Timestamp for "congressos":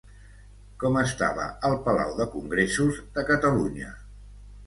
2.37-2.97